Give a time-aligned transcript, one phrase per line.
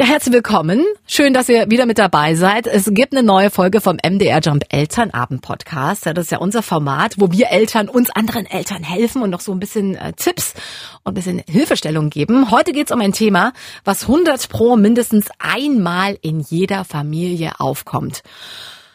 [0.00, 0.82] Ja, herzlich willkommen.
[1.06, 2.66] Schön, dass ihr wieder mit dabei seid.
[2.66, 6.06] Es gibt eine neue Folge vom MDR Jump Elternabend Podcast.
[6.06, 9.52] Das ist ja unser Format, wo wir Eltern uns anderen Eltern helfen und noch so
[9.52, 10.54] ein bisschen äh, Tipps
[11.04, 12.50] und ein bisschen Hilfestellung geben.
[12.50, 13.52] Heute geht's um ein Thema,
[13.84, 18.22] was 100 pro mindestens einmal in jeder Familie aufkommt.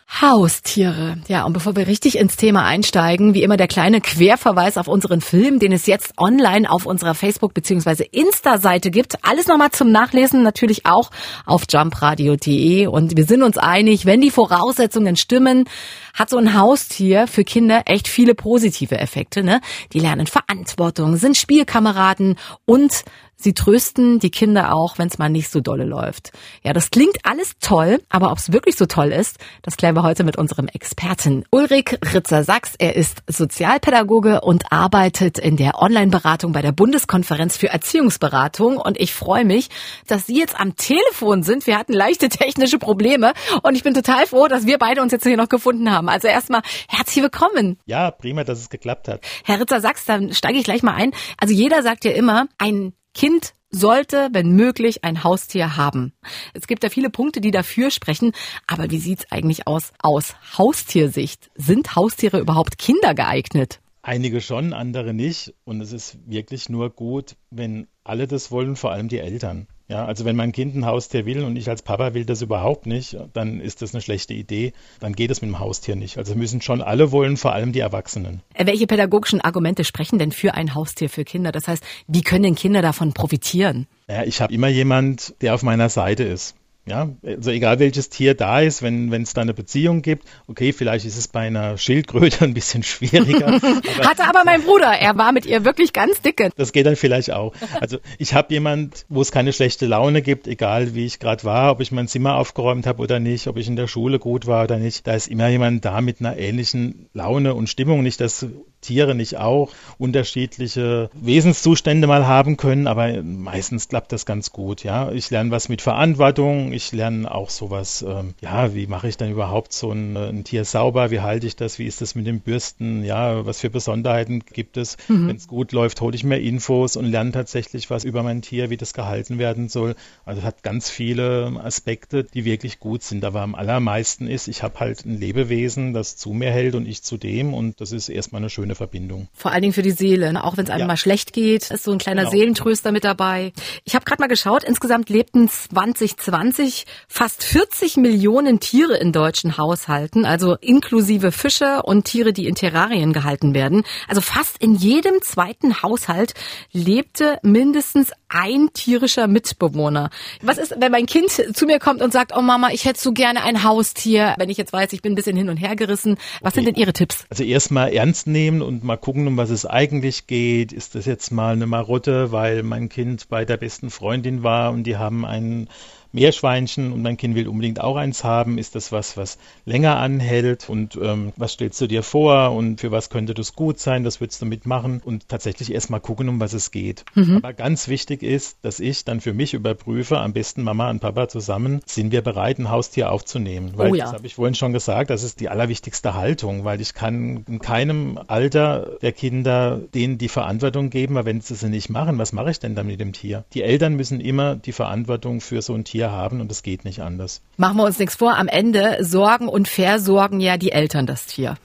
[0.07, 1.17] Haustiere.
[1.27, 5.19] Ja, und bevor wir richtig ins Thema einsteigen, wie immer der kleine Querverweis auf unseren
[5.19, 8.05] Film, den es jetzt online auf unserer Facebook- bzw.
[8.11, 9.17] Insta-Seite gibt.
[9.23, 11.09] Alles nochmal zum Nachlesen, natürlich auch
[11.45, 12.87] auf jumpradio.de.
[12.87, 15.65] Und wir sind uns einig, wenn die Voraussetzungen stimmen,
[16.15, 19.43] hat so ein Haustier für Kinder echt viele positive Effekte.
[19.43, 19.61] Ne?
[19.93, 23.03] Die lernen Verantwortung, sind Spielkameraden und
[23.37, 26.31] Sie trösten die Kinder auch, wenn es mal nicht so dolle läuft.
[26.63, 30.03] Ja, das klingt alles toll, aber ob es wirklich so toll ist, das klären wir
[30.03, 32.73] heute mit unserem Experten Ulrich Ritzer-Sachs.
[32.79, 38.77] Er ist Sozialpädagoge und arbeitet in der Online-Beratung bei der Bundeskonferenz für Erziehungsberatung.
[38.77, 39.69] Und ich freue mich,
[40.07, 41.67] dass Sie jetzt am Telefon sind.
[41.67, 45.23] Wir hatten leichte technische Probleme und ich bin total froh, dass wir beide uns jetzt
[45.23, 46.04] hier noch gefunden haben.
[46.09, 47.77] Also erstmal herzlich willkommen.
[47.85, 49.25] Ja, prima, dass es geklappt hat.
[49.43, 51.11] Herr Ritzer-Sachs, dann steige ich gleich mal ein.
[51.37, 56.13] Also jeder sagt ja immer, ein Kind sollte, wenn möglich, ein Haustier haben.
[56.53, 58.31] Es gibt ja viele Punkte, die dafür sprechen,
[58.67, 61.49] aber wie sieht's eigentlich aus aus Haustiersicht?
[61.55, 63.81] Sind Haustiere überhaupt kindergeeignet?
[64.01, 65.53] Einige schon, andere nicht.
[65.63, 69.67] Und es ist wirklich nur gut, wenn alle das wollen, vor allem die Eltern.
[69.87, 72.87] Ja, also wenn mein Kind ein Haustier will und ich als Papa will das überhaupt
[72.87, 74.73] nicht, dann ist das eine schlechte Idee.
[74.99, 76.17] Dann geht es mit dem Haustier nicht.
[76.17, 78.41] Also müssen schon alle wollen, vor allem die Erwachsenen.
[78.55, 81.51] Äh, welche pädagogischen Argumente sprechen denn für ein Haustier für Kinder?
[81.51, 83.85] Das heißt, wie können denn Kinder davon profitieren?
[84.09, 86.55] Ja, ich habe immer jemand, der auf meiner Seite ist.
[86.87, 91.05] Ja, also egal welches Tier da ist, wenn es da eine Beziehung gibt, okay, vielleicht
[91.05, 93.47] ist es bei einer Schildkröte ein bisschen schwieriger.
[93.55, 96.51] aber Hatte aber mein Bruder, er war mit ihr wirklich ganz dicke.
[96.55, 97.53] Das geht dann vielleicht auch.
[97.81, 101.71] Also ich habe jemand, wo es keine schlechte Laune gibt, egal wie ich gerade war,
[101.71, 104.65] ob ich mein Zimmer aufgeräumt habe oder nicht, ob ich in der Schule gut war
[104.65, 108.03] oder nicht, da ist immer jemand da mit einer ähnlichen Laune und Stimmung.
[108.03, 108.45] Nicht, dass
[108.85, 114.83] Tiere nicht auch unterschiedliche Wesenszustände mal haben können, aber meistens klappt das ganz gut.
[114.83, 118.05] Ja, ich lerne was mit Verantwortung, ich lerne auch sowas.
[118.07, 121.09] Ähm, ja, wie mache ich dann überhaupt so ein, ein, Tier sauber?
[121.09, 121.79] Wie halte ich das?
[121.79, 123.03] Wie ist das mit den Bürsten?
[123.03, 124.97] Ja, was für Besonderheiten gibt es?
[125.07, 125.29] Mhm.
[125.29, 128.69] Wenn es gut läuft, hole ich mir Infos und lerne tatsächlich was über mein Tier,
[128.69, 129.95] wie das gehalten werden soll.
[130.25, 133.25] Also es hat ganz viele Aspekte, die wirklich gut sind.
[133.25, 137.01] Aber am allermeisten ist, ich habe halt ein Lebewesen, das zu mir hält und ich
[137.01, 139.27] zu dem und das ist erstmal eine schöne Verbindung.
[139.33, 140.43] Vor allen Dingen für die Seele, ne?
[140.43, 140.87] auch wenn es einem ja.
[140.87, 142.31] mal schlecht geht, ist so ein kleiner genau.
[142.31, 143.53] Seelentröster mit dabei.
[143.83, 150.25] Ich habe gerade mal geschaut, insgesamt lebten 2020 fast 40 Millionen Tiere in deutschen Haushalten,
[150.25, 153.83] also inklusive Fische und Tiere, die in Terrarien gehalten werden.
[154.07, 156.33] Also fast in jedem zweiten Haushalt
[156.71, 160.09] lebte mindestens ein tierischer Mitbewohner.
[160.41, 163.13] Was ist, wenn mein Kind zu mir kommt und sagt, oh Mama, ich hätte so
[163.13, 166.17] gerne ein Haustier, wenn ich jetzt weiß, ich bin ein bisschen hin und her gerissen.
[166.41, 166.55] Was okay.
[166.55, 167.25] sind denn Ihre Tipps?
[167.29, 170.73] Also erstmal ernst nehmen und mal gucken, um was es eigentlich geht.
[170.73, 174.83] Ist das jetzt mal eine Marotte, weil mein Kind bei der besten Freundin war und
[174.83, 175.69] die haben einen
[176.15, 178.57] Meerschweinchen und mein Kind will unbedingt auch eins haben.
[178.57, 180.69] Ist das was, was länger anhält?
[180.69, 182.53] Und ähm, was stellst du dir vor?
[182.53, 184.03] Und für was könnte das gut sein?
[184.05, 185.01] Das würdest du mitmachen?
[185.03, 187.03] Und tatsächlich erstmal gucken, um was es geht.
[187.15, 187.37] Mhm.
[187.37, 191.27] Aber ganz wichtig ist, dass ich dann für mich überprüfe, am besten Mama und Papa
[191.27, 193.73] zusammen, sind wir bereit, ein Haustier aufzunehmen?
[193.75, 194.05] Weil oh ja.
[194.05, 197.59] das habe ich vorhin schon gesagt, das ist die allerwichtigste Haltung, weil ich kann in
[197.59, 202.31] keinem Alter der Kinder denen die Verantwortung geben, weil wenn sie sie nicht machen, was
[202.31, 203.43] mache ich denn dann mit dem Tier?
[203.53, 206.85] Die Eltern müssen immer die Verantwortung für so ein Tier wir haben und es geht
[206.85, 207.41] nicht anders.
[207.57, 211.55] Machen wir uns nichts vor, am Ende sorgen und versorgen ja die Eltern das Tier.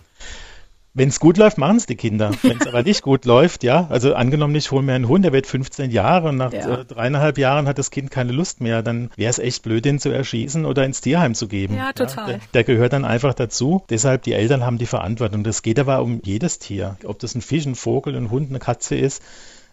[0.93, 2.33] Wenn es gut läuft, machen es die Kinder.
[2.43, 5.33] Wenn es aber nicht gut läuft, ja, also angenommen, ich hole mir einen Hund, der
[5.33, 6.81] wird 15 Jahre und nach ja.
[6.81, 10.01] äh, dreieinhalb Jahren hat das Kind keine Lust mehr, dann wäre es echt blöd, den
[10.01, 11.77] zu erschießen oder ins Tierheim zu geben.
[11.77, 12.31] Ja, total.
[12.31, 13.85] Ja, der, der, gehört dann einfach dazu.
[13.89, 15.45] Deshalb, die Eltern haben die Verantwortung.
[15.45, 16.97] Das geht aber um jedes Tier.
[17.05, 19.23] Ob das ein Fisch, ein Vogel, ein Hund, eine Katze ist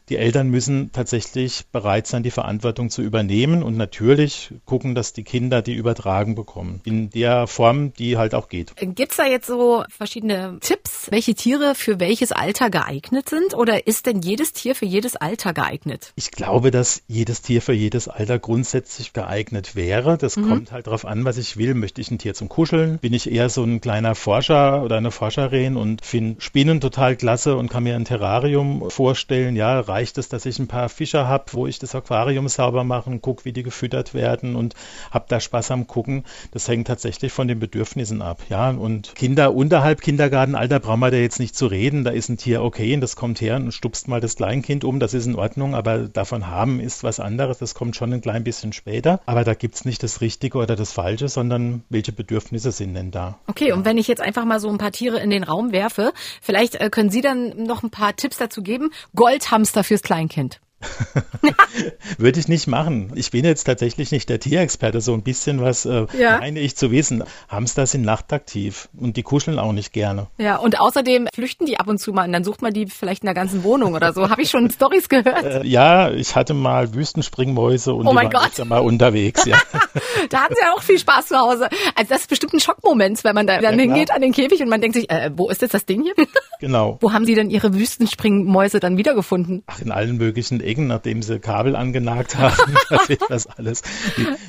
[0.10, 5.24] die Eltern müssen tatsächlich bereit sein, die Verantwortung zu übernehmen und natürlich gucken, dass die
[5.24, 6.82] Kinder die Übertragung bekommen.
[6.86, 8.74] In der Form, die halt auch geht.
[8.78, 13.54] Gibt es da jetzt so verschiedene Tipps, welche Tiere für welches Alter geeignet sind?
[13.54, 16.14] Oder ist denn jedes Tier für jedes Alter geeignet?
[16.16, 20.18] Ich glaube, dass jedes Tier für jedes Alter grundsätzlich geeignet wäre.
[20.18, 20.50] Das mhm.
[20.50, 21.74] kommt halt darauf an, was ich will.
[21.74, 22.98] Möchte ich ein Tier zum Kuscheln?
[23.00, 27.56] Bin ich eher so ein kleiner Forscher oder eine Forscherin und finde Spinnen total klasse
[27.56, 29.56] und kann mir ein Terrarium vorstellen?
[29.56, 33.18] Ja, reicht es, dass ich ein paar Fischer habe, wo ich das Aquarium sauber mache,
[33.18, 34.76] gucke, wie die gefüttert werden und
[35.10, 36.24] habe da Spaß am Gucken.
[36.52, 38.42] Das hängt tatsächlich von den Bedürfnissen ab.
[38.48, 42.04] Ja, und Kinder unterhalb Kindergartenalter brauchen wir da jetzt nicht zu reden.
[42.04, 45.00] Da ist ein Tier okay und das kommt her und stupst mal das Kleinkind um.
[45.00, 47.58] Das ist in Ordnung, aber davon haben ist was anderes.
[47.58, 49.20] Das kommt schon ein klein bisschen später.
[49.26, 53.10] Aber da gibt es nicht das Richtige oder das Falsche, sondern welche Bedürfnisse sind denn
[53.10, 53.40] da?
[53.48, 56.14] Okay, und wenn ich jetzt einfach mal so ein paar Tiere in den Raum werfe,
[56.40, 58.92] vielleicht äh, können Sie dann noch ein paar Tipps dazu geben.
[59.16, 60.60] Goldhamster fürs Kleinkind.
[62.18, 63.12] Würde ich nicht machen.
[63.16, 65.02] Ich bin jetzt tatsächlich nicht der Tierexperte.
[65.02, 66.38] So ein bisschen was äh, ja.
[66.40, 67.24] meine ich zu wissen.
[67.50, 70.28] Hamster sind nachtaktiv und die kuscheln auch nicht gerne.
[70.38, 73.24] Ja, und außerdem flüchten die ab und zu mal und dann sucht man die vielleicht
[73.24, 74.30] in der ganzen Wohnung oder so.
[74.30, 75.44] Habe ich schon Stories gehört?
[75.44, 78.66] Äh, ja, ich hatte mal Wüstenspringmäuse und oh die waren Gott.
[78.66, 79.46] mal unterwegs.
[79.46, 79.58] Ja.
[80.30, 81.70] da hatten sie ja auch viel Spaß zu Hause.
[81.96, 84.62] Also das ist bestimmt ein Schockmoment, wenn man da dann ja, hingeht an den Käfig
[84.62, 86.14] und man denkt sich, äh, wo ist jetzt das Ding hier?
[86.60, 86.98] Genau.
[87.02, 89.64] Wo haben Sie denn Ihre Wüstenspringmäuse dann wiedergefunden?
[89.68, 93.82] Ach, in allen möglichen Ecken, nachdem sie Kabel angenagt haben, passiert das alles.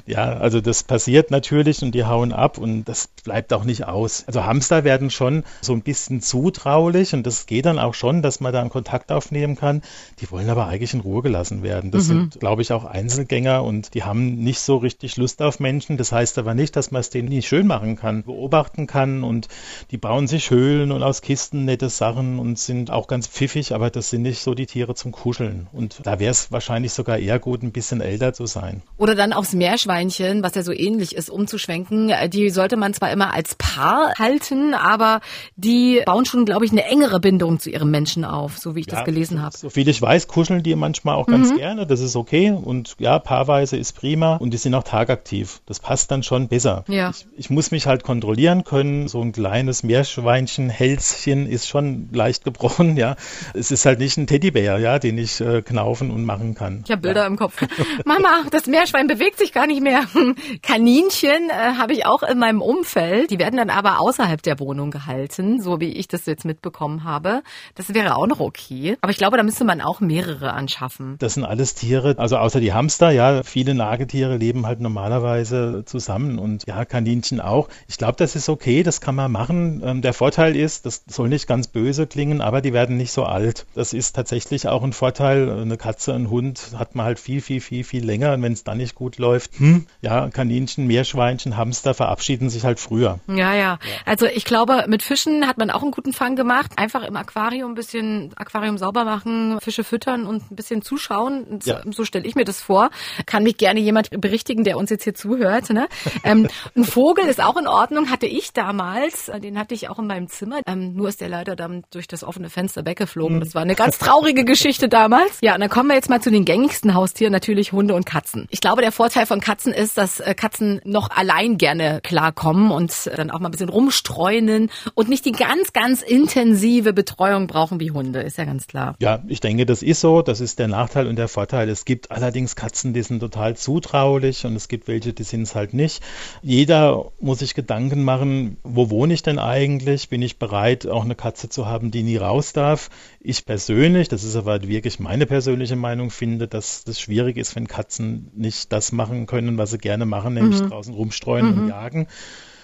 [0.06, 4.24] Ja, also das passiert natürlich und die hauen ab und das bleibt auch nicht aus.
[4.26, 8.40] Also Hamster werden schon so ein bisschen zutraulich und das geht dann auch schon, dass
[8.40, 9.82] man da einen Kontakt aufnehmen kann.
[10.20, 11.90] Die wollen aber eigentlich in Ruhe gelassen werden.
[11.90, 12.08] Das mhm.
[12.08, 15.96] sind, glaube ich, auch Einzelgänger und die haben nicht so richtig Lust auf Menschen.
[15.96, 19.48] Das heißt aber nicht, dass man es denen nicht schön machen kann, beobachten kann und
[19.90, 23.90] die bauen sich Höhlen und aus Kisten nette Sachen und sind auch ganz pfiffig, aber
[23.90, 25.68] das sind nicht so die Tiere zum Kuscheln.
[25.72, 28.82] Und da wäre es wahrscheinlich sogar eher gut, ein bisschen älter zu sein.
[28.96, 32.10] Oder dann aufs Meerschweinchen, was ja so ähnlich ist, umzuschwenken.
[32.30, 35.20] Die sollte man zwar immer als Paar halten, aber
[35.56, 38.86] die bauen schon, glaube ich, eine engere Bindung zu ihrem Menschen auf, so wie ich
[38.86, 39.54] ja, das gelesen habe.
[39.54, 41.56] So viel ich weiß, kuscheln die manchmal auch ganz mhm.
[41.56, 41.86] gerne.
[41.86, 42.52] Das ist okay.
[42.52, 44.36] Und ja, paarweise ist prima.
[44.36, 45.60] Und die sind auch tagaktiv.
[45.66, 46.84] Das passt dann schon besser.
[46.88, 47.10] Ja.
[47.10, 49.08] Ich, ich muss mich halt kontrollieren können.
[49.08, 52.78] So ein kleines Meerschweinchen, Hälschen ist schon leicht gebrochen.
[52.98, 53.14] Ja,
[53.54, 55.62] es ist halt nicht ein Teddybär, ja, den ich äh,
[55.98, 56.82] knaufen und machen kann.
[56.84, 57.26] Ich habe Bilder ja.
[57.26, 57.60] im Kopf.
[58.04, 60.02] Mama, das Meerschwein bewegt sich gar nicht mehr.
[60.62, 63.30] Kaninchen äh, habe ich auch in meinem Umfeld.
[63.30, 67.42] Die werden dann aber außerhalb der Wohnung gehalten, so wie ich das jetzt mitbekommen habe.
[67.74, 68.96] Das wäre auch noch okay.
[69.00, 71.16] Aber ich glaube, da müsste man auch mehrere anschaffen.
[71.18, 76.38] Das sind alles Tiere, also außer die Hamster, ja, viele Nagetiere leben halt normalerweise zusammen
[76.38, 77.68] und ja, Kaninchen auch.
[77.88, 79.82] Ich glaube, das ist okay, das kann man machen.
[79.84, 83.24] Ähm, der Vorteil ist, das soll nicht ganz böse klingen, aber die werden nicht so
[83.24, 83.66] alt.
[83.74, 85.48] Das ist tatsächlich auch ein Vorteil.
[85.50, 88.62] Eine Katze, ein Hund hat man halt viel, viel, viel, viel länger und wenn es
[88.62, 93.20] dann nicht gut läuft, hm, ja, Kaninchen, Meerschweinchen, Hamster verabschieden sich halt früher.
[93.26, 93.78] Ja, ja.
[94.04, 96.72] Also ich glaube, mit Fischen hat man auch einen guten Fang gemacht.
[96.76, 101.58] Einfach im Aquarium ein bisschen Aquarium sauber machen, Fische füttern und ein bisschen zuschauen.
[101.64, 101.80] Ja.
[101.90, 102.90] So stelle ich mir das vor.
[103.24, 105.70] Kann mich gerne jemand berichtigen, der uns jetzt hier zuhört.
[105.70, 105.88] Ne?
[106.22, 109.32] ähm, ein Vogel ist auch in Ordnung, hatte ich damals.
[109.42, 110.60] Den hatte ich auch in meinem Zimmer.
[110.66, 113.36] Ähm, nur ist der leider dann durch das offene Fenster weggeflogen.
[113.36, 113.40] Mhm.
[113.40, 115.38] Das war eine ganz traurige Geschichte damals.
[115.40, 118.48] Ja, und dann kommen wir jetzt mal zu den gängigsten Haustieren, natürlich Hunde und Katzen.
[118.50, 123.08] Ich glaube, der Vorteil von Katzen ist, dass äh, Katzen noch allein gerne klarkommen und
[123.14, 127.92] dann auch mal ein bisschen rumstreunen und nicht die ganz, ganz intensive Betreuung brauchen wie
[127.92, 128.96] Hunde, ist ja ganz klar.
[128.98, 130.20] Ja, ich denke, das ist so.
[130.20, 131.68] Das ist der Nachteil und der Vorteil.
[131.68, 135.54] Es gibt allerdings Katzen, die sind total zutraulich und es gibt welche, die sind es
[135.54, 136.02] halt nicht.
[136.42, 140.08] Jeder muss sich Gedanken machen, wo wohne ich denn eigentlich?
[140.08, 142.90] Bin ich bereit, auch eine Katze zu haben, die nie raus darf?
[143.20, 147.66] Ich persönlich, das ist aber wirklich meine persönliche Meinung, finde, dass das schwierig ist, wenn
[147.66, 150.70] Katzen nicht das machen können, was sie gerne machen, nämlich mhm.
[150.70, 151.62] draußen rumstreuen mhm.
[151.62, 152.06] und jagen.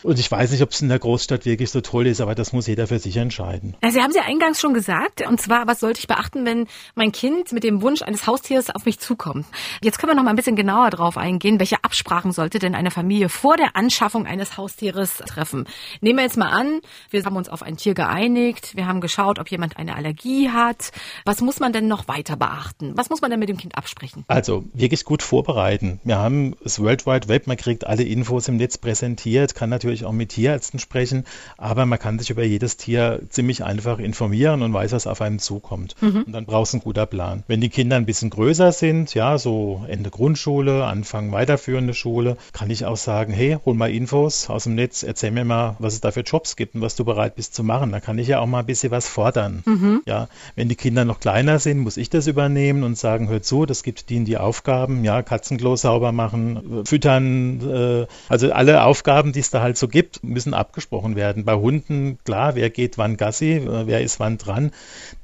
[0.05, 2.53] Und ich weiß nicht, ob es in der Großstadt wirklich so toll ist, aber das
[2.53, 3.75] muss jeder für sich entscheiden.
[3.91, 7.53] Sie haben Sie eingangs schon gesagt, und zwar, was sollte ich beachten, wenn mein Kind
[7.53, 9.47] mit dem Wunsch eines Haustiers auf mich zukommt?
[9.83, 11.59] Jetzt können wir noch mal ein bisschen genauer drauf eingehen.
[11.59, 15.67] Welche Absprachen sollte denn eine Familie vor der Anschaffung eines Haustieres treffen?
[16.03, 19.39] Nehmen wir jetzt mal an, wir haben uns auf ein Tier geeinigt, wir haben geschaut,
[19.39, 20.91] ob jemand eine Allergie hat.
[21.25, 22.93] Was muss man denn noch weiter beachten?
[22.95, 24.25] Was muss man denn mit dem Kind absprechen?
[24.29, 25.99] Also wirklich gut vorbereiten.
[26.05, 29.94] Wir haben das World Wide Web, man kriegt alle Infos im Netz präsentiert, kann natürlich
[29.95, 31.25] natürlich auch mit Tierärzten sprechen,
[31.57, 35.39] aber man kann sich über jedes Tier ziemlich einfach informieren und weiß, was auf einem
[35.39, 35.95] zukommt.
[36.01, 36.23] Mhm.
[36.23, 37.45] Und dann brauchst du einen guter Plan.
[37.47, 42.71] Wenn die Kinder ein bisschen größer sind, ja, so Ende Grundschule, Anfang weiterführende Schule, kann
[42.71, 46.01] ich auch sagen, hey, hol mal Infos aus dem Netz, erzähl mir mal, was es
[46.01, 47.93] da für Jobs gibt und was du bereit bist zu machen.
[47.93, 49.63] Da kann ich ja auch mal ein bisschen was fordern.
[49.65, 50.03] Mhm.
[50.07, 53.67] Ja, wenn die Kinder noch kleiner sind, muss ich das übernehmen und sagen, hör zu,
[53.67, 59.41] das gibt denen die Aufgaben, ja, Katzenklo sauber machen, füttern, äh, also alle Aufgaben, die
[59.41, 61.45] es da halt so so gibt, müssen abgesprochen werden.
[61.45, 64.71] Bei Hunden, klar, wer geht wann Gassi, äh, wer ist wann dran.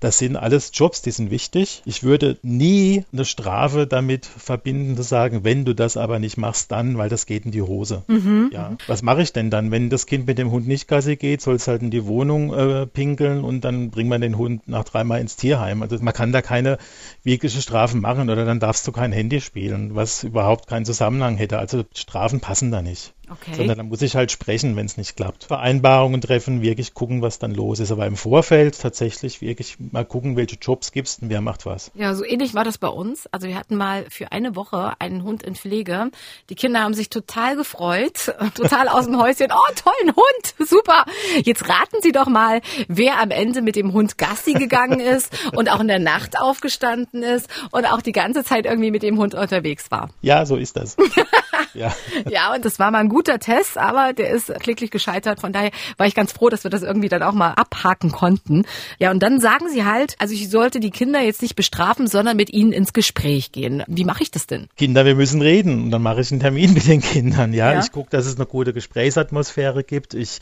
[0.01, 1.81] Das sind alles Jobs, die sind wichtig.
[1.87, 6.71] Ich würde nie eine Strafe damit verbinden, zu sagen, wenn du das aber nicht machst,
[6.73, 8.03] dann, weil das geht in die Hose.
[8.07, 8.51] Mhm.
[8.53, 8.77] Ja.
[8.87, 9.71] Was mache ich denn dann?
[9.71, 12.53] Wenn das Kind mit dem Hund nicht Gassi geht, soll es halt in die Wohnung
[12.53, 15.81] äh, pinkeln und dann bringt man den Hund nach dreimal ins Tierheim.
[15.81, 16.77] Also man kann da keine
[17.25, 21.59] wirkliche Strafen machen oder dann darfst du kein Handy spielen, was überhaupt keinen Zusammenhang hätte.
[21.59, 23.15] Also Strafen passen da nicht.
[23.31, 23.55] Okay.
[23.55, 25.45] Sondern da muss ich halt sprechen, wenn es nicht klappt.
[25.45, 27.93] Vereinbarungen treffen, wirklich gucken, was dann los ist.
[27.93, 31.93] Aber im Vorfeld tatsächlich wirklich mal gucken, welche Jobs gibt es und wer macht was.
[31.95, 33.29] Ja, so ähnlich war das bei uns.
[33.31, 36.11] Also wir hatten mal für eine Woche einen Hund in Pflege.
[36.49, 39.49] Die Kinder haben sich total gefreut, total aus dem Häuschen.
[39.53, 41.05] Oh, tollen Hund, super.
[41.45, 45.71] Jetzt raten Sie doch mal, wer am Ende mit dem Hund Gassi gegangen ist und
[45.71, 49.35] auch in der Nacht aufgestanden ist und auch die ganze Zeit irgendwie mit dem Hund
[49.35, 50.11] unterwegs war.
[50.21, 50.97] Ja, so ist das.
[51.75, 51.95] ja.
[52.29, 55.41] ja, und das war mal ein guter Test, aber der ist kläglich gescheitert.
[55.41, 58.65] Von daher war ich ganz froh, dass wir das irgendwie dann auch mal abhaken konnten.
[58.99, 62.37] Ja, und dann sagen sie halt, also ich sollte die Kinder jetzt nicht bestrafen, sondern
[62.37, 63.83] mit ihnen ins Gespräch gehen.
[63.87, 64.69] Wie mache ich das denn?
[64.77, 65.85] Kinder, wir müssen reden.
[65.85, 67.53] Und dann mache ich einen Termin mit den Kindern.
[67.53, 67.81] Ja, ja.
[67.81, 70.15] ich gucke, dass es eine gute Gesprächsatmosphäre gibt.
[70.15, 70.39] Ich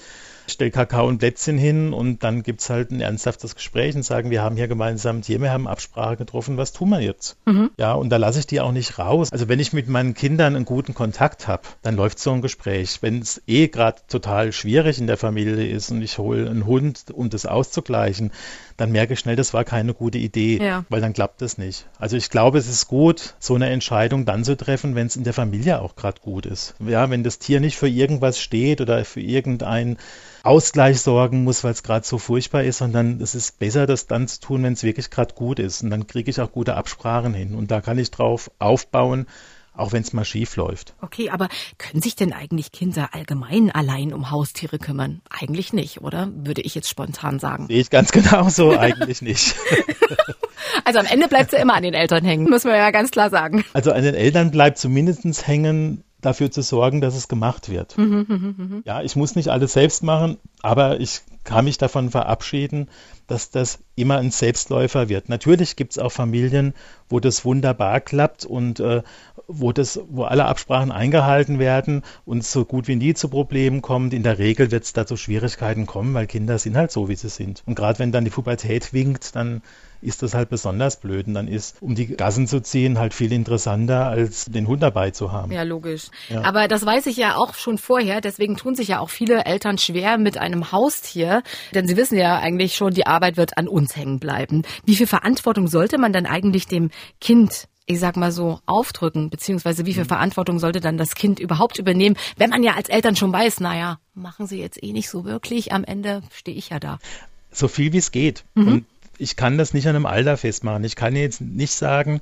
[0.50, 4.30] stelle Kakao und Plätzchen hin und dann gibt es halt ein ernsthaftes Gespräch und sagen,
[4.30, 7.36] wir haben hier gemeinsam ein Tier, wir haben Absprache getroffen, was tun wir jetzt?
[7.46, 7.70] Mhm.
[7.76, 9.30] Ja, und da lasse ich die auch nicht raus.
[9.32, 12.98] Also wenn ich mit meinen Kindern einen guten Kontakt habe, dann läuft so ein Gespräch.
[13.00, 17.04] Wenn es eh gerade total schwierig in der Familie ist und ich hole einen Hund,
[17.12, 18.32] um das auszugleichen,
[18.78, 20.84] dann merke ich schnell, das war keine gute Idee, ja.
[20.88, 21.86] weil dann klappt das nicht.
[21.98, 25.24] Also ich glaube, es ist gut, so eine Entscheidung dann zu treffen, wenn es in
[25.24, 26.74] der Familie auch gerade gut ist.
[26.78, 29.98] Ja, wenn das Tier nicht für irgendwas steht oder für irgendein
[30.44, 34.28] Ausgleich sorgen muss, weil es gerade so furchtbar ist, sondern es ist besser, das dann
[34.28, 35.82] zu tun, wenn es wirklich gerade gut ist.
[35.82, 37.56] Und dann kriege ich auch gute Absprachen hin.
[37.56, 39.26] Und da kann ich drauf aufbauen,
[39.78, 40.94] auch wenn es mal schief läuft.
[41.00, 45.20] Okay, aber können sich denn eigentlich Kinder allgemein allein um Haustiere kümmern?
[45.30, 46.30] Eigentlich nicht, oder?
[46.34, 47.66] Würde ich jetzt spontan sagen.
[47.68, 49.54] Sehe ich ganz genau so, eigentlich nicht.
[50.84, 53.30] Also am Ende bleibt sie immer an den Eltern hängen, muss man ja ganz klar
[53.30, 53.64] sagen.
[53.74, 57.96] Also an den Eltern bleibt zumindest hängen, dafür zu sorgen, dass es gemacht wird.
[57.96, 58.82] Mhm, mh, mh.
[58.84, 62.88] Ja, ich muss nicht alles selbst machen, aber ich kann mich davon verabschieden,
[63.26, 65.28] dass das immer ein Selbstläufer wird.
[65.28, 66.74] Natürlich gibt es auch Familien,
[67.08, 69.02] wo das wunderbar klappt und äh,
[69.48, 74.12] wo das, wo alle Absprachen eingehalten werden und so gut wie nie zu Problemen kommt.
[74.12, 77.14] In der Regel wird es da zu Schwierigkeiten kommen, weil Kinder sind halt so, wie
[77.14, 77.62] sie sind.
[77.64, 79.62] Und gerade wenn dann die Pubertät winkt, dann
[80.02, 81.26] ist das halt besonders blöd.
[81.26, 85.12] Und dann ist, um die Gassen zu ziehen, halt viel interessanter, als den Hund dabei
[85.12, 85.50] zu haben.
[85.50, 86.10] Ja, logisch.
[86.28, 86.42] Ja.
[86.44, 88.20] Aber das weiß ich ja auch schon vorher.
[88.20, 91.42] Deswegen tun sich ja auch viele Eltern schwer mit einem Haustier.
[91.74, 94.62] Denn sie wissen ja eigentlich schon, die Arbeit wird an uns hängen bleiben.
[94.84, 99.86] Wie viel Verantwortung sollte man dann eigentlich dem Kind ich sag mal so, aufdrücken, beziehungsweise
[99.86, 100.04] wie viel.
[100.04, 103.98] Verantwortung sollte dann das Kind überhaupt übernehmen, wenn man ja als Eltern schon weiß, naja,
[104.14, 106.98] machen sie jetzt eh nicht so wirklich, am Ende stehe ich ja da.
[107.50, 108.44] So viel wie es geht.
[108.54, 108.68] Mhm.
[108.68, 108.86] Und
[109.18, 110.84] ich kann das nicht an einem Alter festmachen.
[110.84, 112.20] Ich kann jetzt nicht sagen,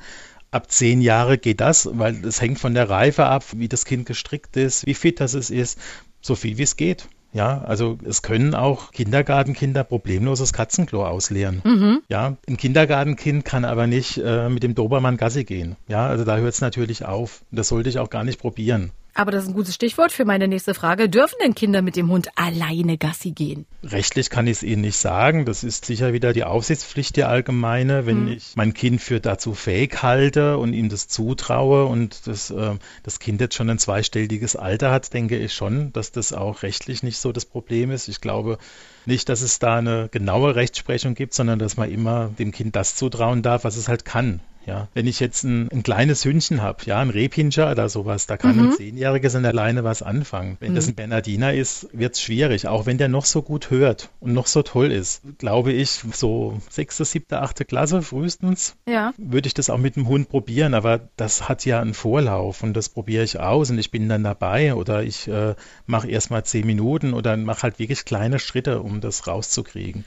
[0.50, 4.06] ab zehn Jahre geht das, weil es hängt von der Reife ab, wie das Kind
[4.06, 5.78] gestrickt ist, wie fit das ist,
[6.20, 7.08] so viel wie es geht.
[7.36, 11.60] Ja, also es können auch Kindergartenkinder problemloses Katzenklo ausleeren.
[11.62, 12.00] Mhm.
[12.08, 15.76] Ja, ein Kindergartenkind kann aber nicht äh, mit dem Dobermann Gassi gehen.
[15.86, 17.42] Ja, also da hört es natürlich auf.
[17.50, 18.90] Das sollte ich auch gar nicht probieren.
[19.16, 21.08] Aber das ist ein gutes Stichwort für meine nächste Frage.
[21.08, 23.64] Dürfen denn Kinder mit dem Hund alleine Gassi gehen?
[23.82, 25.46] Rechtlich kann ich es Ihnen nicht sagen.
[25.46, 28.04] Das ist sicher wieder die Aufsichtspflicht der allgemeine.
[28.04, 28.32] Wenn hm.
[28.36, 33.18] ich mein Kind für dazu fähig halte und ihm das zutraue und das, äh, das
[33.18, 37.16] Kind jetzt schon ein zweistelliges Alter hat, denke ich schon, dass das auch rechtlich nicht
[37.16, 38.08] so das Problem ist.
[38.08, 38.58] Ich glaube
[39.06, 42.96] nicht, dass es da eine genaue Rechtsprechung gibt, sondern dass man immer dem Kind das
[42.96, 44.40] zutrauen darf, was es halt kann.
[44.66, 48.36] Ja, wenn ich jetzt ein, ein kleines Hündchen habe, ja, ein Rebhinscher oder sowas, da
[48.36, 48.62] kann mhm.
[48.64, 50.56] ein Zehnjähriges an der Leine was anfangen.
[50.58, 50.74] Wenn mhm.
[50.74, 52.66] das ein Bernardiner ist, wird es schwierig.
[52.66, 56.60] Auch wenn der noch so gut hört und noch so toll ist, glaube ich, so
[56.68, 59.12] sechste, siebte, achte Klasse frühestens, ja.
[59.16, 60.74] würde ich das auch mit dem Hund probieren.
[60.74, 64.24] Aber das hat ja einen Vorlauf und das probiere ich aus und ich bin dann
[64.24, 65.54] dabei oder ich äh,
[65.86, 70.04] mache erst mal zehn Minuten oder mache halt wirklich kleine Schritte, um das rauszukriegen.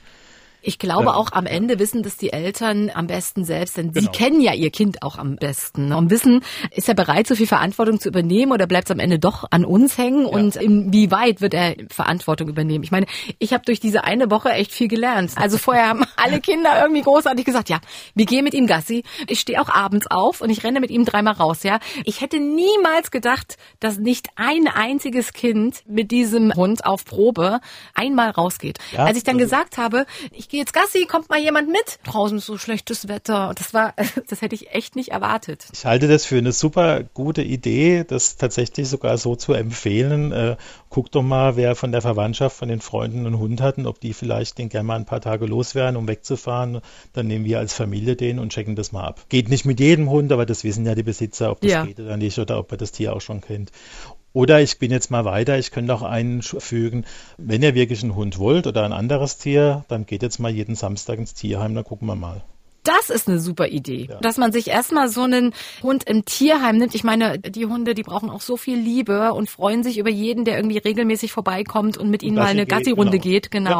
[0.62, 1.14] Ich glaube ja.
[1.14, 4.00] auch am Ende wissen das die Eltern am besten selbst, denn genau.
[4.00, 6.42] sie kennen ja ihr Kind auch am besten und wissen,
[6.74, 9.64] ist er bereit, so viel Verantwortung zu übernehmen oder bleibt es am Ende doch an
[9.64, 10.28] uns hängen ja.
[10.28, 12.84] und inwieweit wird er Verantwortung übernehmen?
[12.84, 13.06] Ich meine,
[13.38, 15.32] ich habe durch diese eine Woche echt viel gelernt.
[15.36, 17.80] Also vorher haben alle Kinder irgendwie großartig gesagt, ja,
[18.14, 19.04] wir gehen mit ihm Gassi.
[19.28, 21.78] Ich stehe auch abends auf und ich renne mit ihm dreimal raus, ja.
[22.04, 27.60] Ich hätte niemals gedacht, dass nicht ein einziges Kind mit diesem Hund auf Probe
[27.94, 28.78] einmal rausgeht.
[28.92, 31.98] Ja, Als ich dann gesagt habe, ich gehe jetzt Gassi, kommt mal jemand mit?
[32.04, 33.52] Draußen ist so schlechtes Wetter.
[33.56, 33.94] Das war,
[34.28, 35.66] das hätte ich echt nicht erwartet.
[35.72, 40.32] Ich halte das für eine super gute Idee, das tatsächlich sogar so zu empfehlen.
[40.32, 40.56] Äh,
[40.88, 44.00] guck doch mal, wer von der Verwandtschaft, von den Freunden einen Hund hat und ob
[44.00, 46.80] die vielleicht den gerne mal ein paar Tage loswerden, um wegzufahren.
[47.12, 49.24] Dann nehmen wir als Familie den und checken das mal ab.
[49.28, 51.84] Geht nicht mit jedem Hund, aber das wissen ja die Besitzer, ob das ja.
[51.84, 53.70] geht oder nicht oder ob man das Tier auch schon kennt.
[54.32, 57.04] Oder ich bin jetzt mal weiter, ich könnte auch einfügen,
[57.36, 60.76] wenn ihr wirklich einen Hund wollt oder ein anderes Tier, dann geht jetzt mal jeden
[60.76, 62.42] Samstag ins Tierheim, dann gucken wir mal.
[62.82, 64.18] Das ist eine super Idee, ja.
[64.20, 66.94] dass man sich erstmal so einen Hund im Tierheim nimmt.
[66.94, 70.44] Ich meine, die Hunde, die brauchen auch so viel Liebe und freuen sich über jeden,
[70.44, 73.22] der irgendwie regelmäßig vorbeikommt und mit ihnen mal eine Gassi-Runde genau.
[73.22, 73.50] geht.
[73.50, 73.70] Genau.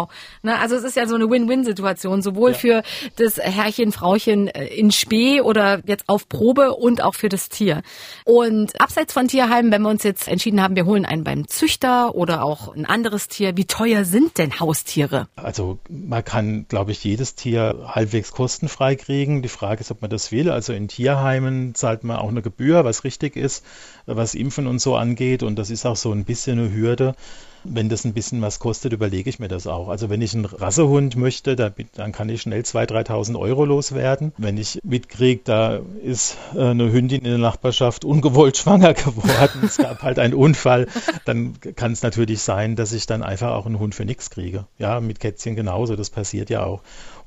[0.42, 0.50] Ja.
[0.50, 2.57] Ne, also es ist ja so eine Win-Win-Situation, sowohl ja.
[2.57, 2.83] für
[3.16, 7.83] das Herrchen, Frauchen äh, in Spee oder jetzt auf Probe und auch für das Tier.
[8.25, 12.14] Und abseits von Tierheimen, wenn wir uns jetzt entschieden haben, wir holen einen beim Züchter
[12.14, 15.28] oder auch ein anderes Tier, wie teuer sind denn Haustiere?
[15.37, 19.42] Also man kann, glaube ich, jedes Tier halbwegs kostenfrei kriegen.
[19.42, 20.50] Die Frage ist, ob man das will.
[20.50, 23.64] Also in Tierheimen zahlt man auch eine Gebühr, was richtig ist,
[24.06, 25.42] was Impfen und so angeht.
[25.42, 27.14] Und das ist auch so ein bisschen eine Hürde.
[27.62, 29.88] Wenn das ein bisschen was kostet, überlege ich mir das auch.
[29.88, 34.32] Also wenn ich einen Rassehund möchte, da, dann kann ich schnell 2.000, 3.000 Euro loswerden.
[34.38, 39.76] Wenn ich mitkriege, da ist äh, eine Hündin in der Nachbarschaft ungewollt schwanger geworden, es
[39.76, 40.87] gab halt einen Unfall,
[41.26, 44.64] dann kann es natürlich sein, dass ich dann einfach auch einen Hund für nichts kriege.
[44.78, 46.80] Ja, mit Kätzchen genauso, das passiert ja auch.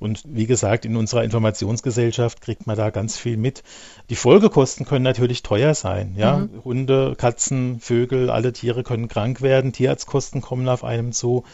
[0.03, 3.63] Und wie gesagt, in unserer Informationsgesellschaft kriegt man da ganz viel mit.
[4.09, 6.15] Die Folgekosten können natürlich teuer sein.
[6.17, 6.37] Ja?
[6.39, 6.63] Mhm.
[6.63, 9.73] Hunde, Katzen, Vögel, alle Tiere können krank werden.
[9.73, 11.45] Tierarztkosten kommen auf einem zu.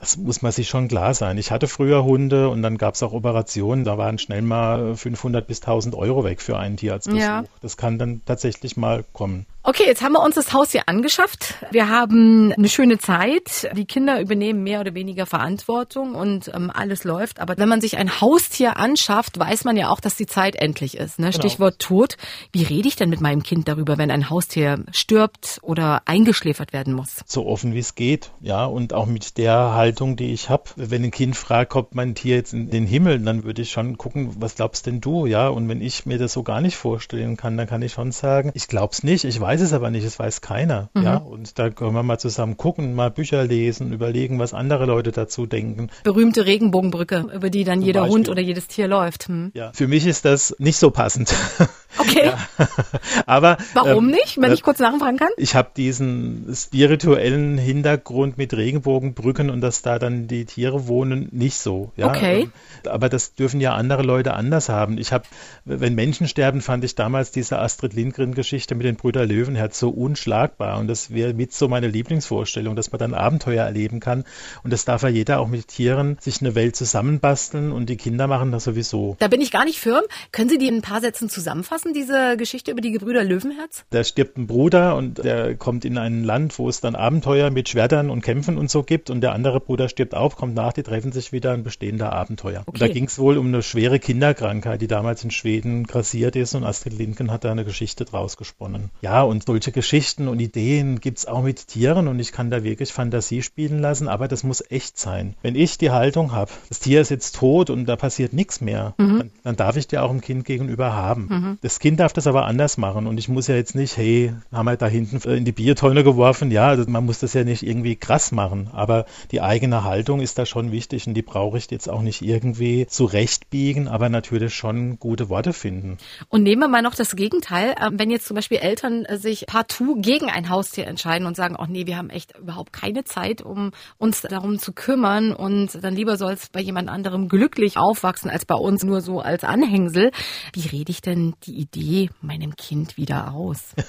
[0.00, 1.38] Das muss man sich schon klar sein.
[1.38, 5.46] Ich hatte früher Hunde und dann gab es auch Operationen, da waren schnell mal 500
[5.46, 7.20] bis 1000 Euro weg für einen Tierarztbesuch.
[7.20, 7.44] Ja.
[7.62, 9.46] Das kann dann tatsächlich mal kommen.
[9.68, 11.56] Okay, jetzt haben wir uns das Haus hier angeschafft.
[11.70, 13.70] Wir haben eine schöne Zeit.
[13.76, 17.38] Die Kinder übernehmen mehr oder weniger Verantwortung und ähm, alles läuft.
[17.38, 20.96] Aber wenn man sich ein Haustier anschafft, weiß man ja auch, dass die Zeit endlich
[20.96, 21.18] ist.
[21.18, 21.26] Ne?
[21.26, 21.36] Genau.
[21.36, 22.16] Stichwort Tod.
[22.50, 26.94] Wie rede ich denn mit meinem Kind darüber, wenn ein Haustier stirbt oder eingeschläfert werden
[26.94, 27.22] muss?
[27.26, 28.64] So offen wie es geht, ja.
[28.64, 30.64] Und auch mit der Haltung, die ich habe.
[30.76, 33.98] Wenn ein Kind fragt, kommt mein Tier jetzt in den Himmel, dann würde ich schon
[33.98, 35.48] gucken, was glaubst denn du, ja?
[35.48, 38.50] Und wenn ich mir das so gar nicht vorstellen kann, dann kann ich schon sagen,
[38.54, 40.88] ich glaub's nicht, ich weiß weiß es aber nicht, es weiß keiner.
[40.94, 41.02] Mhm.
[41.02, 45.10] Ja, und da können wir mal zusammen gucken, mal Bücher lesen, überlegen, was andere Leute
[45.10, 45.88] dazu denken.
[46.04, 48.14] Berühmte Regenbogenbrücke, über die dann Zum jeder Beispiel.
[48.14, 49.28] Hund oder jedes Tier läuft.
[49.28, 49.50] Hm.
[49.54, 51.34] Ja, für mich ist das nicht so passend.
[51.96, 52.26] Okay.
[52.26, 52.38] Ja.
[53.26, 55.30] Aber warum ähm, nicht, wenn äh, ich kurz nachfragen kann?
[55.36, 61.56] Ich habe diesen spirituellen Hintergrund mit Regenbogenbrücken und dass da dann die Tiere wohnen, nicht
[61.56, 61.92] so.
[61.96, 62.08] Ja?
[62.08, 62.42] Okay.
[62.42, 62.52] Ähm,
[62.90, 64.98] aber das dürfen ja andere Leute anders haben.
[64.98, 65.24] Ich habe,
[65.64, 70.78] wenn Menschen sterben, fand ich damals diese Astrid Lindgren-Geschichte mit den Brüder Löwenherz so unschlagbar
[70.78, 74.24] und das wäre mit so meine Lieblingsvorstellung, dass man dann Abenteuer erleben kann
[74.62, 78.26] und das darf ja jeder auch mit Tieren sich eine Welt zusammenbasteln und die Kinder
[78.26, 79.16] machen das sowieso.
[79.18, 80.04] Da bin ich gar nicht firm.
[80.32, 81.77] Können Sie die in ein paar Sätzen zusammenfassen?
[81.78, 83.84] Zusammenfassen, diese Geschichte über die Gebrüder Löwenherz?
[83.90, 87.68] Da stirbt ein Bruder und der kommt in ein Land, wo es dann Abenteuer mit
[87.68, 90.82] Schwertern und Kämpfen und so gibt und der andere Bruder stirbt auch, kommt nach, die
[90.82, 92.62] treffen sich wieder ein bestehender Abenteuer.
[92.66, 92.78] Okay.
[92.78, 96.64] da ging es wohl um eine schwere Kinderkrankheit, die damals in Schweden grassiert ist und
[96.64, 98.90] Astrid Lindgren hat da eine Geschichte draus gesponnen.
[99.00, 102.62] Ja, und solche Geschichten und Ideen gibt es auch mit Tieren und ich kann da
[102.62, 105.34] wirklich Fantasie spielen lassen, aber das muss echt sein.
[105.42, 108.94] Wenn ich die Haltung habe, das Tier ist jetzt tot und da passiert nichts mehr,
[108.98, 109.18] mhm.
[109.18, 111.28] dann, dann, darf ich dir auch dem Kind gegenüber haben.
[111.28, 111.58] Mhm.
[111.68, 114.64] Das Kind darf das aber anders machen und ich muss ja jetzt nicht, hey, haben
[114.64, 116.50] wir da hinten in die Biertonne geworfen.
[116.50, 120.38] Ja, also man muss das ja nicht irgendwie krass machen, aber die eigene Haltung ist
[120.38, 124.98] da schon wichtig und die brauche ich jetzt auch nicht irgendwie zurechtbiegen, aber natürlich schon
[124.98, 125.98] gute Worte finden.
[126.30, 129.44] Und nehmen wir mal noch das Gegenteil, ähm, wenn jetzt zum Beispiel Eltern äh, sich
[129.44, 133.42] partout gegen ein Haustier entscheiden und sagen, ach nee, wir haben echt überhaupt keine Zeit,
[133.42, 138.30] um uns darum zu kümmern und dann lieber soll es bei jemand anderem glücklich aufwachsen
[138.30, 140.12] als bei uns nur so als Anhängsel.
[140.54, 143.74] Wie rede ich denn die Idee meinem Kind wieder aus?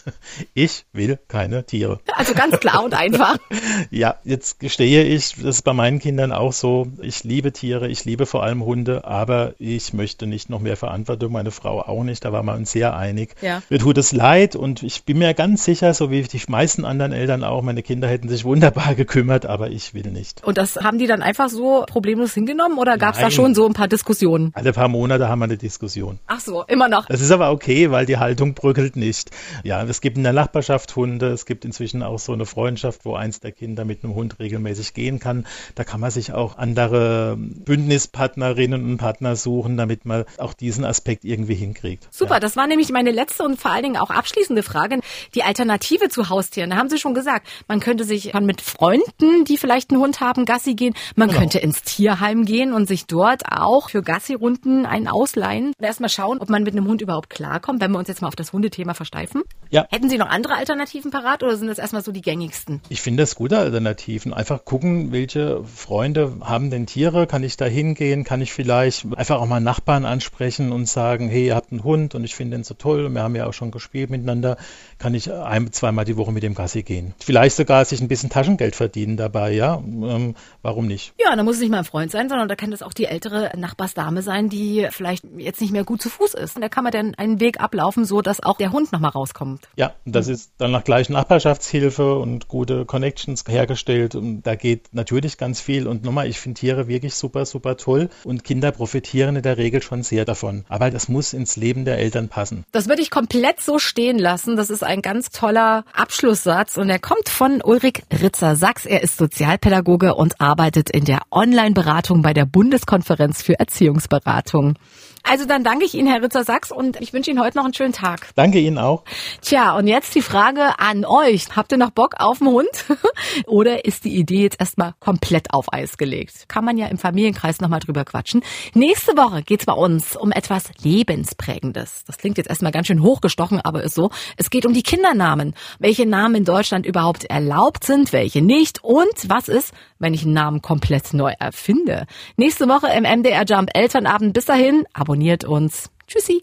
[0.54, 2.00] Ich will keine Tiere.
[2.16, 3.38] Also ganz klar und einfach.
[3.92, 6.88] ja, jetzt gestehe ich, das ist bei meinen Kindern auch so.
[7.02, 11.32] Ich liebe Tiere, ich liebe vor allem Hunde, aber ich möchte nicht noch mehr Verantwortung.
[11.32, 12.26] Meine Frau auch nicht.
[12.26, 13.36] Da waren wir uns sehr einig.
[13.42, 13.62] Ja.
[13.70, 17.12] Mir tut es leid und ich bin mir ganz sicher, so wie die meisten anderen
[17.12, 20.44] Eltern auch, meine Kinder hätten sich wunderbar gekümmert, aber ich will nicht.
[20.44, 23.66] Und das haben die dann einfach so problemlos hingenommen oder gab es da schon so
[23.66, 24.52] ein paar Diskussionen?
[24.56, 26.20] Alle paar Monate haben wir eine Diskussion.
[26.28, 27.06] Ach so, immer noch.
[27.06, 29.32] Das ist aber auch okay, weil die Haltung bröckelt nicht.
[29.66, 33.16] Ja, es gibt in der Nachbarschaft Hunde, es gibt inzwischen auch so eine Freundschaft, wo
[33.16, 35.46] eins der Kinder mit einem Hund regelmäßig gehen kann.
[35.76, 41.26] Da kann man sich auch andere Bündnispartnerinnen und Partner suchen, damit man auch diesen Aspekt
[41.26, 42.08] irgendwie hinkriegt.
[42.12, 42.40] Super, ja.
[42.40, 45.02] das war nämlich meine letzte und vor allen Dingen auch abschließende Frage.
[45.36, 49.58] Die Alternative zu Haustieren, da haben Sie schon gesagt, man könnte sich mit Freunden, die
[49.58, 50.94] vielleicht einen Hund haben, Gassi gehen.
[51.18, 51.42] Man genau.
[51.42, 55.74] könnte ins Tierheim gehen und sich dort auch für Gassi-Runden einen ausleihen.
[55.82, 58.36] Erstmal schauen, ob man mit einem Hund überhaupt klarkommt, wenn wir uns jetzt mal auf
[58.36, 59.42] das Hundethema versteifen.
[59.72, 59.88] Ja.
[59.90, 62.82] Hätten Sie noch andere Alternativen parat oder sind das erstmal so die gängigsten?
[62.90, 64.34] Ich finde das gute Alternativen.
[64.34, 67.26] Einfach gucken, welche Freunde haben denn Tiere?
[67.26, 68.24] Kann ich da hingehen?
[68.24, 72.14] Kann ich vielleicht einfach auch mal Nachbarn ansprechen und sagen, hey, ihr habt einen Hund
[72.14, 74.58] und ich finde den so toll und wir haben ja auch schon gespielt miteinander.
[75.00, 77.16] Kann ich ein, zweimal die Woche mit dem Gassi gehen?
[77.20, 79.76] Vielleicht sogar sich ein bisschen Taschengeld verdienen dabei, ja?
[79.78, 81.14] Ähm, warum nicht?
[81.20, 83.06] Ja, da muss es nicht mal ein Freund sein, sondern da kann das auch die
[83.06, 86.56] ältere Nachbarsdame sein, die vielleicht jetzt nicht mehr gut zu Fuß ist.
[86.56, 89.68] Und da kann man dann einen Weg ablaufen, so dass auch der Hund nochmal rauskommt.
[89.76, 90.34] Ja, das mhm.
[90.34, 94.16] ist dann nach gleich Nachbarschaftshilfe und gute Connections hergestellt.
[94.16, 95.88] Und da geht natürlich ganz viel.
[95.88, 98.10] Und nochmal, ich finde Tiere wirklich super, super toll.
[98.24, 100.66] Und Kinder profitieren in der Regel schon sehr davon.
[100.70, 102.66] Aber das muss ins Leben der Eltern passen.
[102.72, 104.56] Das würde ich komplett so stehen lassen.
[104.56, 106.78] Das ist ein ganz toller Abschlusssatz.
[106.78, 108.86] Und er kommt von Ulrich Ritzer-Sachs.
[108.86, 114.78] Er ist Sozialpädagoge und arbeitet in der Online-Beratung bei der Bundeskonferenz für Erziehungsberatung.
[115.24, 117.94] Also dann danke ich Ihnen, Herr Ritzer-Sachs, und ich wünsche Ihnen heute noch einen schönen
[117.94, 118.30] Tag.
[118.36, 119.04] Danke Ihnen auch.
[119.42, 121.56] Tja, und jetzt die Frage an euch.
[121.56, 122.70] Habt ihr noch Bock auf einen Hund?
[123.46, 126.46] Oder ist die Idee jetzt erstmal komplett auf Eis gelegt?
[126.48, 128.42] Kann man ja im Familienkreis nochmal drüber quatschen.
[128.74, 132.04] Nächste Woche geht's bei uns um etwas Lebensprägendes.
[132.06, 134.10] Das klingt jetzt erstmal ganz schön hochgestochen, aber ist so.
[134.38, 135.54] Es geht um die Kindernamen.
[135.78, 140.34] Welche Namen in Deutschland überhaupt erlaubt sind, welche nicht und was ist, wenn ich einen
[140.34, 142.08] Namen komplett neu erfinde.
[142.38, 144.34] Nächste Woche im MDR Jump Elternabend.
[144.34, 145.92] Bis dahin, abonniert uns.
[146.08, 146.42] Tschüssi.